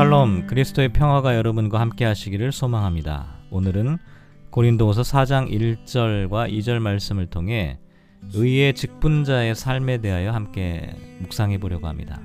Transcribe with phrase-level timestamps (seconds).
[0.00, 3.36] 샬롬 그리스도의 평화가 여러분과 함께 하시기를 소망합니다.
[3.50, 3.98] 오늘은
[4.48, 7.78] 고린도후서 4장 1절과 2절 말씀을 통해
[8.32, 12.18] 의의 직분자의 삶에 대하여 함께 묵상해 보려고 합니다.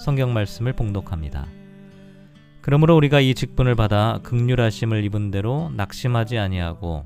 [0.00, 1.46] 성경 말씀을 봉독합니다.
[2.60, 7.04] 그러므로 우리가 이 직분을 받아 극률하심을 입은 대로 낙심하지 아니하고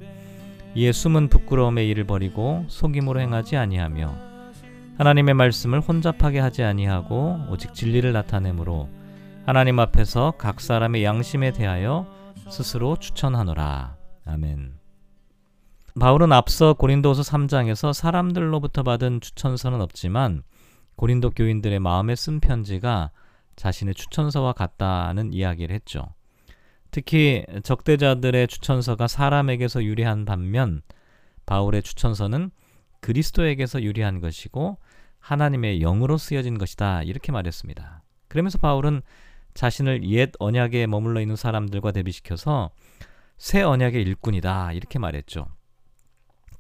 [0.75, 4.15] 이에 숨은 부끄러움의 일을 버리고 속임으로 행하지 아니하며
[4.97, 8.89] 하나님의 말씀을 혼잡하게 하지 아니하고 오직 진리를 나타내므로
[9.47, 12.05] 하나님 앞에서 각 사람의 양심에 대하여
[12.51, 13.97] 스스로 추천하노라.
[14.25, 14.75] 아멘.
[16.01, 20.43] 바울은 앞서 고린도서 3장에서 사람들로부터 받은 추천서는 없지만
[20.97, 23.13] 고린도 교인들의 마음에 쓴 편지가
[23.55, 26.13] 자신의 추천서와 같다는 이야기를 했죠.
[26.91, 30.83] 특히 적대자들의 추천서가 사람에게서 유리한 반면
[31.47, 32.51] 바울의 추천서는
[32.99, 34.79] 그리스도에게서 유리한 것이고
[35.21, 37.05] 하나님의 영으로 쓰여진 것이다.
[37.05, 38.03] 이렇게 말했습니다.
[38.27, 39.03] 그러면서 바울은
[39.57, 42.71] 자신을 옛 언약에 머물러 있는 사람들과 대비시켜서
[43.39, 44.73] 새 언약의 일꾼이다.
[44.73, 45.49] 이렇게 말했죠.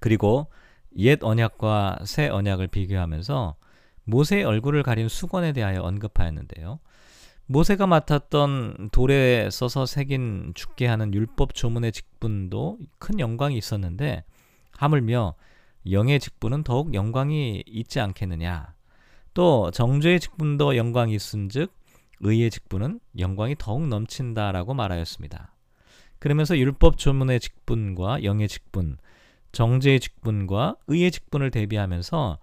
[0.01, 0.51] 그리고
[0.99, 3.57] 옛 언약과 새 언약을 비교하면서
[4.05, 6.81] 모세의 얼굴을 가린 수건에 대하여 언급하였는데요.
[7.47, 14.25] 모세가 맡았던 돌에 써서 새긴 죽게 하는 율법 조문의 직분도 큰 영광이 있었는데
[14.73, 15.35] 하물며
[15.91, 18.75] 영의 직분은 더욱 영광이 있지 않겠느냐.
[19.35, 21.76] 또 정죄의 직분도 영광이 있은즉
[22.21, 25.55] 의의 직분은 영광이 더욱 넘친다라고 말하였습니다.
[26.19, 28.99] 그러면서 율법 조문의 직분과 영의 직분,
[29.53, 32.39] 정죄의 직분과 의의 직분을 대비하면서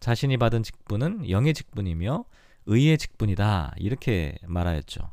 [0.00, 2.24] 자신이 받은 직분은 영의 직분이며
[2.66, 3.74] 의의 직분이다.
[3.78, 5.10] 이렇게 말하였죠.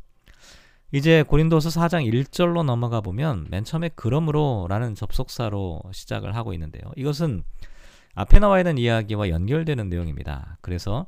[0.93, 6.83] 이제 고린도서 4장 1절로 넘어가 보면 맨 처음에 그러므로라는 접속사로 시작을 하고 있는데요.
[6.97, 7.43] 이것은
[8.13, 10.57] 앞에 나와 있는 이야기와 연결되는 내용입니다.
[10.59, 11.07] 그래서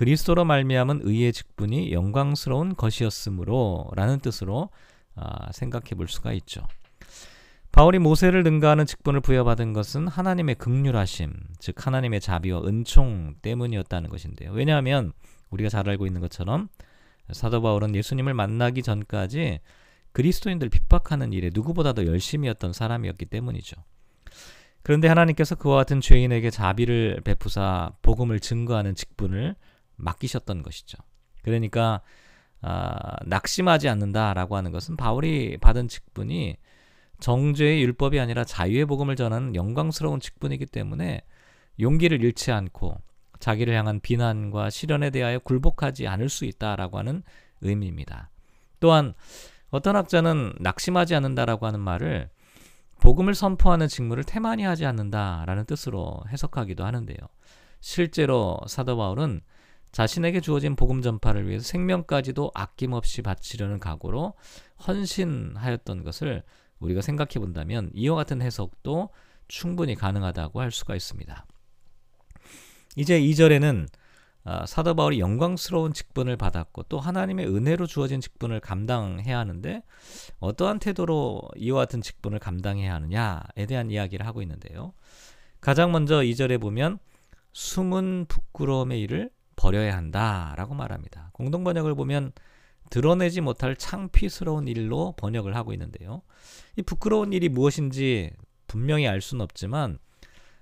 [0.00, 4.70] 그리스도로 말미암은 의의 직분이 영광스러운 것이었으므로라는 뜻으로
[5.14, 6.66] 아, 생각해 볼 수가 있죠.
[7.70, 14.52] 바울이 모세를 능가하는 직분을 부여받은 것은 하나님의 극률하심, 즉 하나님의 자비와 은총 때문이었다는 것인데요.
[14.52, 15.12] 왜냐하면
[15.50, 16.70] 우리가 잘 알고 있는 것처럼
[17.30, 19.60] 사도 바울은 예수님을 만나기 전까지
[20.12, 23.76] 그리스도인들 핍박하는 일에 누구보다도 열심이었던 사람이었기 때문이죠.
[24.82, 29.56] 그런데 하나님께서 그와 같은 죄인에게 자비를 베푸사 복음을 증거하는 직분을
[30.00, 30.98] 맡기셨던 것이죠.
[31.42, 32.00] 그러니까
[32.62, 36.56] 아, 낙심하지 않는다라고 하는 것은 바울이 받은 직분이
[37.20, 41.22] 정죄의 율법이 아니라 자유의 복음을 전하는 영광스러운 직분이기 때문에
[41.78, 42.96] 용기를 잃지 않고
[43.38, 47.22] 자기를 향한 비난과 시련에 대하여 굴복하지 않을 수 있다라고 하는
[47.62, 48.30] 의미입니다.
[48.80, 49.14] 또한
[49.70, 52.28] 어떤 학자는 낙심하지 않는다라고 하는 말을
[53.00, 57.16] 복음을 선포하는 직무를 태만히 하지 않는다라는 뜻으로 해석하기도 하는데요.
[57.80, 59.40] 실제로 사도 바울은
[59.92, 64.34] 자신에게 주어진 복음 전파를 위해서 생명까지도 아낌없이 바치려는 각오로
[64.86, 66.42] 헌신하였던 것을
[66.78, 69.10] 우리가 생각해 본다면 이와 같은 해석도
[69.48, 71.46] 충분히 가능하다고 할 수가 있습니다.
[72.96, 73.88] 이제 2절에는
[74.42, 79.82] 아, 사도 바울이 영광스러운 직분을 받았고 또 하나님의 은혜로 주어진 직분을 감당해야 하는데
[80.38, 84.94] 어떠한 태도로 이와 같은 직분을 감당해야 하느냐에 대한 이야기를 하고 있는데요.
[85.60, 86.98] 가장 먼저 2절에 보면
[87.52, 89.30] 숨은 부끄러움의 일을
[89.60, 91.28] 버려야 한다라고 말합니다.
[91.34, 92.32] 공동 번역을 보면
[92.88, 96.22] 드러내지 못할 창피스러운 일로 번역을 하고 있는데요.
[96.76, 98.30] 이 부끄러운 일이 무엇인지
[98.66, 99.98] 분명히 알 수는 없지만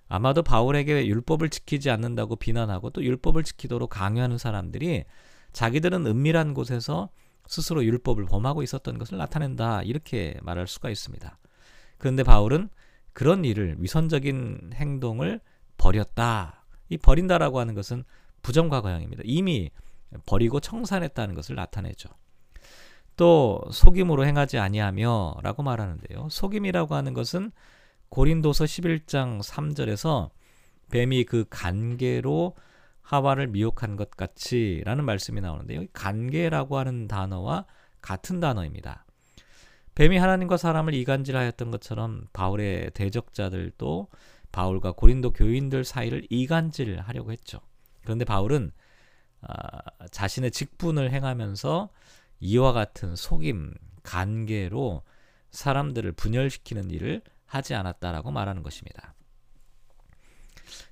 [0.08, 5.04] 아마도 바울에게 율법을 지키지 않는다고 비난하고 또 율법을 지키도록 강요하는 사람들이
[5.52, 7.08] 자기들은 은밀한 곳에서
[7.46, 11.38] 스스로 율법을 범하고 있었던 것을 나타낸다 이렇게 말할 수가 있습니다.
[11.98, 12.68] 그런데 바울은
[13.12, 15.40] 그런 일을 위선적인 행동을
[15.76, 16.64] 버렸다.
[16.88, 18.04] 이 버린다라고 하는 것은
[18.48, 19.22] 부정과거형입니다.
[19.26, 19.70] 이미
[20.24, 22.08] 버리고 청산했다는 것을 나타내죠.
[23.16, 26.28] 또 속임으로 행하지 아니하며라고 말하는데요.
[26.30, 27.52] 속임이라고 하는 것은
[28.08, 30.30] 고린도서 11장 3절에서
[30.90, 32.56] 뱀이 그 간계로
[33.02, 35.84] 하와를 미혹한 것 같이라는 말씀이 나오는데요.
[35.92, 37.66] 간계라고 하는 단어와
[38.00, 39.04] 같은 단어입니다.
[39.94, 44.08] 뱀이 하나님과 사람을 이간질하였던 것처럼 바울의 대적자들도
[44.52, 47.60] 바울과 고린도 교인들 사이를 이간질하려고 했죠.
[48.08, 48.72] 그런데 바울은
[49.42, 51.90] 아, 자신의 직분을 행하면서
[52.40, 55.02] 이와 같은 속임, 간계로
[55.50, 59.14] 사람들을 분열시키는 일을 하지 않았다라고 말하는 것입니다.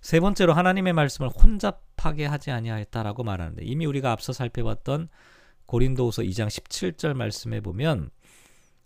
[0.02, 5.08] 세 번째로 하나님의 말씀을 혼잡하게 하지 아니하였다라고 말하는데 이미 우리가 앞서 살펴봤던
[5.64, 8.10] 고린도후서 2장 17절 말씀에 보면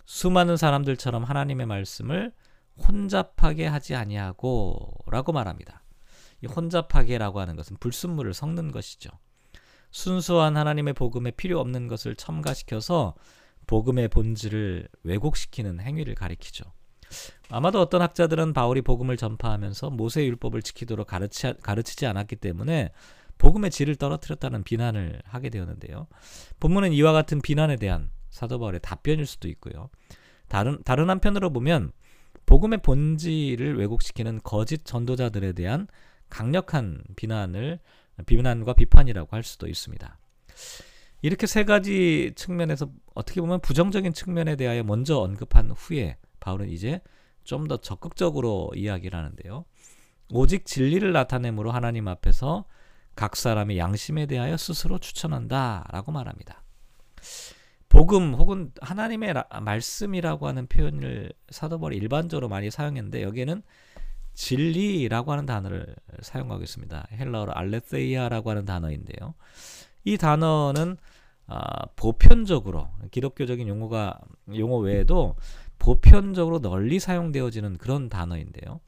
[0.05, 2.33] 수많은 사람들처럼 하나님의 말씀을
[2.79, 5.80] 혼잡하게 하지 아니하고라고 말합니다.
[6.43, 9.11] 이 혼잡하게라고 하는 것은 불순물을 섞는 것이죠.
[9.91, 13.15] 순수한 하나님의 복음에 필요 없는 것을 첨가시켜서
[13.67, 16.65] 복음의 본질을 왜곡시키는 행위를 가리키죠.
[17.49, 22.91] 아마도 어떤 학자들은 바울이 복음을 전파하면서 모세 율법을 지키도록 가르치, 가르치지 않았기 때문에
[23.39, 26.07] 복음의 질을 떨어뜨렸다는 비난을 하게 되었는데요.
[26.61, 29.91] 본문은 이와 같은 비난에 대한 사도 바울의 답변일 수도 있고요.
[30.49, 31.93] 다른 다른 한편으로 보면
[32.47, 35.89] 복음의 본질을 왜곡시키는 거짓 전도자들에 대한
[36.31, 37.81] 강력한 비난을
[38.27, 40.19] 비난과 비판이라고 할 수도 있습니다.
[41.23, 47.01] 이렇게 세 가지 측면에서 어떻게 보면 부정적인 측면에 대하여 먼저 언급한 후에 바울은 이제
[47.45, 49.65] 좀 더 적극적으로 이야기를 하는데요.
[50.31, 52.65] 오직 진리를 나타내므로 하나님 앞에서
[53.17, 56.63] 각 사람의 양심에 대하여 스스로 추천한다라고 말합니다.
[57.89, 63.63] 복음 혹은 하나님의 말씀이라고 하는 표현을 사도 바울이 일반적으로 많이 사용했는데 여기에는
[64.35, 67.09] 진리라고 하는 단어를 사용하고 있습니다.
[67.13, 69.35] 헬라어로 알레세이아라고 하는 단어인데요.
[70.05, 70.97] 이 단어는
[71.47, 74.21] 아, 보편적으로 기독교적인 용어가
[74.55, 75.35] 용어 외에도
[75.79, 78.81] 보편적으로 널리 사용되어지는 그런 단어인데요.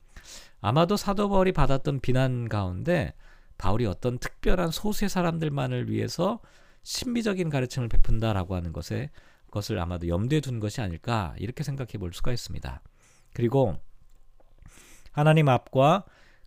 [0.60, 3.14] 아마도 사도 바울이 받았던 비난 가운데
[3.58, 6.40] 바울이 어떤 특별한 소수의 사람들만을 위해서
[6.84, 9.10] 신비적인 가르침을 베푼다라고 하는 것에
[9.50, 12.80] 것을 아마도 염두에 둔 것이 아닐까 이렇게 생각해 볼 수가 있습니다.
[13.34, 13.76] 그리고
[15.12, 16.04] 하나님 앞과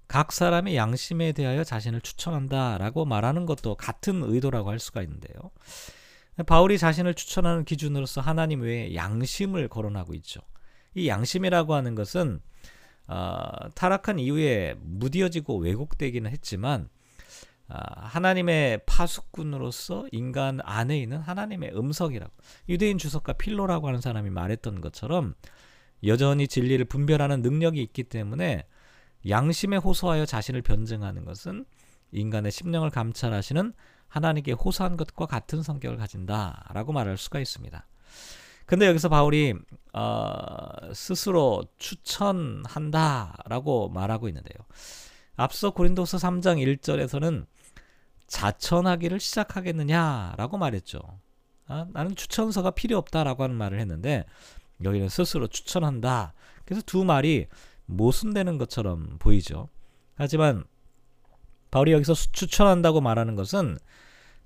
[0.07, 5.51] 각 사람의 양심에 대하여 자신을 추천한다라고 말하는 것도 같은 의도라고 할 수가 있는데요.
[6.45, 10.41] 바울이 자신을 추천하는 기준으로서 하나님 외에 양심을 거론하고 있죠.
[10.93, 12.41] 이 양심이라고 하는 것은
[13.07, 16.89] 어, 타락한 이후에 무디어지고 왜곡되기는 했지만
[17.67, 22.31] 어, 하나님의 파수꾼으로서 인간 안에 있는 하나님의 음성이라고
[22.69, 25.35] 유대인 주석가 필로라고 하는 사람이 말했던 것처럼
[26.05, 28.65] 여전히 진리를 분별하는 능력이 있기 때문에
[29.27, 31.65] 양심에 호소하여 자신을 변증하는 것은
[32.11, 33.73] 인간의 심령을 감찰하시는
[34.07, 37.87] 하나님께 호소한 것과 같은 성격을 가진다라고 말할 수가 있습니다.
[38.65, 39.53] 근데 여기서 바울이
[39.93, 42.29] 어, 스스로 추천한다라고
[43.89, 44.57] 말하고 있는데요.
[45.35, 47.45] 앞서 고린도서 3장 1절에서는
[48.27, 50.99] 자천하기를 시작하겠느냐라고 말했죠.
[51.67, 54.25] 아, 나는 추천서가 필요 없다라고 하는 말을 했는데
[54.83, 56.33] 여기는 스스로 추천한다.
[56.65, 57.47] 그래서 두 말이
[57.85, 59.69] 모순되는 것처럼 보이죠.
[60.15, 60.63] 하지만
[61.71, 63.77] 바울이 여기서 추천한다고 말하는 것은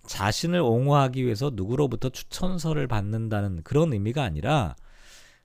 [0.06, 4.76] 자신을 옹호하기 위해서 누구로부터 추천서를 받는다는 그런 의미가 아니라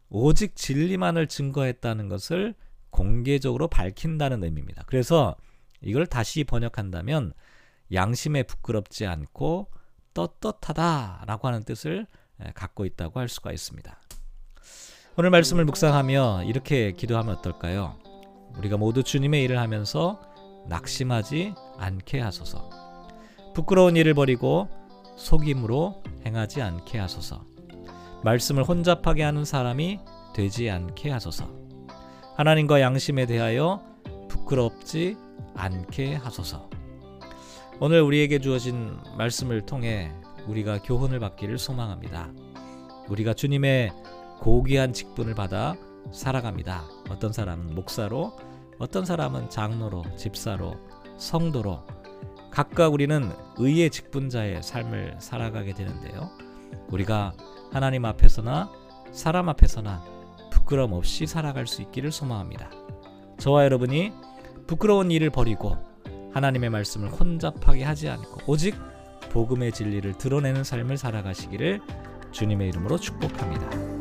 [0.08, 2.54] 오직 진리만을 증거했다는 것을
[2.90, 4.84] 공개적으로 밝힌다는 의미입니다.
[4.86, 5.36] 그래서
[5.82, 7.32] 이걸 다시 번역한다면
[7.92, 9.68] 양심에 부끄럽지 않고
[10.14, 12.06] 떳떳하다라고 하는 뜻을
[12.54, 14.00] 갖고 있다고 할 수가 있습니다.
[15.16, 17.96] 오늘 말씀을 묵상하며 이렇게 기도하면 어떨까요?
[18.58, 20.20] 우리가 모두 주님의 일을 하면서
[20.68, 22.70] 낙심하지 않게 하소서.
[23.54, 24.68] 부끄러운 일을 버리고
[25.16, 27.44] 속임으로 행하지 않게 하소서.
[28.24, 30.00] 말씀을 혼잡하게 하는 사람이
[30.34, 31.48] 되지 않게 하소서.
[32.36, 33.84] 하나님과 양심에 대하여
[34.28, 35.16] 부끄럽지
[35.54, 36.68] 않게 하소서.
[37.80, 40.10] 오늘 우리에게 주어진 말씀을 통해
[40.46, 42.32] 우리가 교훈을 받기를 소망합니다.
[43.08, 43.92] 우리가 주님의
[44.44, 45.74] 고귀한 직분을 받아
[46.12, 46.84] 살아갑니다.
[47.08, 48.36] 어떤 사람은 목사로,
[48.78, 50.76] 어떤 사람은 장로로, 집사로,
[51.16, 51.82] 성도로
[52.50, 56.28] 각각 우리는 의의 직분자의 삶을 살아가게 되는데요.
[56.88, 57.32] 우리가
[57.72, 58.70] 하나님 앞에서나
[59.12, 60.04] 사람 앞에서나
[60.50, 62.68] 부끄럼 없이 살아갈 수 있기를 소망합니다.
[63.38, 64.12] 저와 여러분이
[64.66, 65.78] 부끄러운 일을 버리고
[66.34, 68.74] 하나님의 말씀을 혼잡하게 하지 않고 오직
[69.30, 71.80] 복음의 진리를 드러내는 삶을 살아가시기를
[72.30, 73.93] 주님의 이름으로 축복합니다.